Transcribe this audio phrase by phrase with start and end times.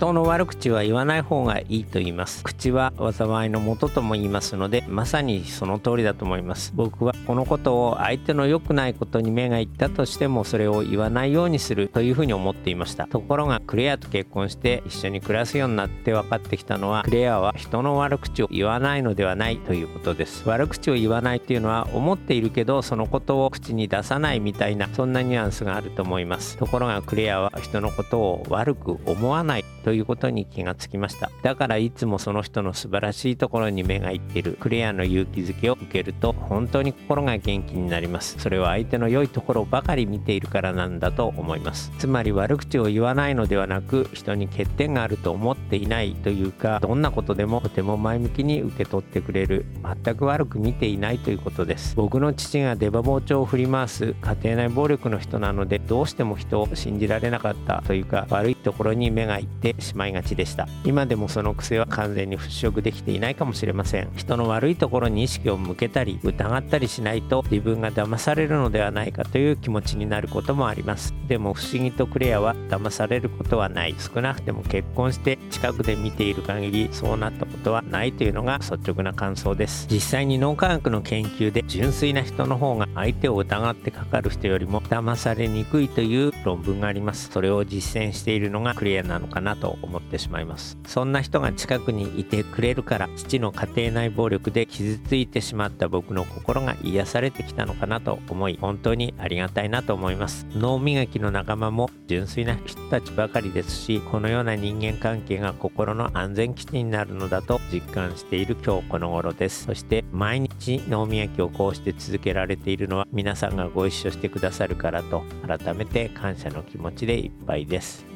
[0.00, 2.42] 人の悪口は言わない方がいいと言います。
[2.42, 6.72] 口は災いのもととも言いますのでまさにその通りだと思います。
[6.74, 13.08] 僕はこのことを相手の良くないことに目がいったとしてもそれを言わないようにするというふうに思っていました。
[13.08, 20.48] ところがクレアと結婚して一緒に暮らすようになって分かってきたのはクレアは人の悪口を言わないのではないということです。
[20.48, 26.56] 悪口を言わないっていうのは思っているけどそのことを口に出さないみたいなそんなニュアンスがあると思います。
[26.56, 31.32] ところがクレアは人のことを悪く思わないとということに気がつきました。
[31.42, 34.56] だからいつもその人の素晴らしいところに目がいっている。
[34.60, 38.38] クレアの勇気づけを受けると本当に心が元気になります。
[38.38, 41.90] それは相手の良いところばかり見ているからなんだと思います。
[41.98, 49.66] つまり悪口を言わないのではなく人に欠点があると思っていないというかどんなことでもとても前向きに受け取ってくれる。
[50.04, 51.96] 全く悪く見ていないということです。
[51.96, 60.68] 僕の父が出刃包丁を振り回す家庭内暴力の人なのでどうしても人を信じられなかったというか悪いところに目がいってしまいがちでした。
[60.84, 64.08] 今でもその癖は完全に払拭できていないかもしれません。
[64.16, 71.14] 人の悪いところに意識を向けたり疑ったりしないと自分が騙されるのではないかという気持ちになることもあります。
[71.28, 73.94] でも不思議とクレアは騙されることはない。
[73.98, 79.86] 少なくても結婚して近くで見ている限りそうなったことはないというのが率直な感想です。
[79.90, 87.30] 実際に脳科学の研究で純粋な人の方が相手を疑ってかかる人よりも騙されにくいという論文があります。
[87.30, 90.78] それを実践しているのがクレアなのかなと思ってしまいます。
[90.86, 100.46] そんな人が近くにいてくれるから父の家庭内暴力で傷ついてしまった僕の心が癒されてきたのかなと思い本当にありがたいなと思います。
[100.54, 109.64] 脳磨きの仲間も純粋な人たちばかりですしこのような人間関係が心の安全基地になるのだと実感している今日この頃です。
[109.64, 118.09] そして毎日脳磨きをこうして続けられているのは皆さんがご一緒してくださるからと改めて感謝の気持ちでいっぱいです。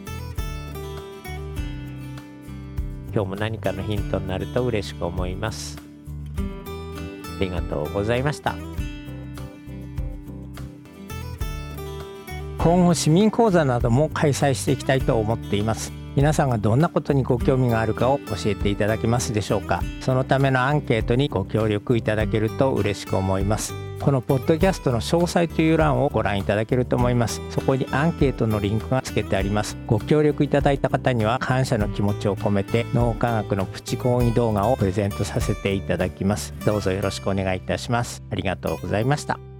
[3.14, 5.78] 今日も何かのヒントになると嬉しく思います。
[6.36, 8.56] ありがとうございました。
[12.58, 15.92] 今後市民講座なども開催していきたいと思っています。
[16.16, 19.80] 皆さんがどんなことにご興味があるかを教えていただけますでしょうか。
[20.00, 23.83] そのためのアンケートにご協力いただけると嬉しく思います。
[24.04, 27.40] このポッドキャストの詳細という欄をご覧いただけると思います。
[27.48, 29.78] そこにアンケートのリンクが付けてあります。
[29.86, 36.52] ご協力いただいた方には感謝の気持ちを込めて脳科学のプチ講義動画をプレゼントさせていただきます。
[36.66, 38.22] どうぞよろしくお願いいたします。
[38.30, 39.53] ありがとうございました。